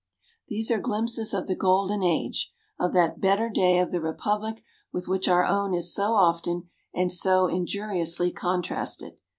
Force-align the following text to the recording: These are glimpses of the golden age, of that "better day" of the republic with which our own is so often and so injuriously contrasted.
These 0.47 0.71
are 0.71 0.79
glimpses 0.79 1.31
of 1.31 1.45
the 1.45 1.53
golden 1.55 2.01
age, 2.01 2.51
of 2.79 2.91
that 2.93 3.21
"better 3.21 3.51
day" 3.51 3.77
of 3.77 3.91
the 3.91 4.01
republic 4.01 4.63
with 4.91 5.07
which 5.07 5.27
our 5.27 5.45
own 5.45 5.75
is 5.75 5.93
so 5.93 6.15
often 6.15 6.71
and 6.91 7.11
so 7.11 7.45
injuriously 7.45 8.31
contrasted. 8.31 9.17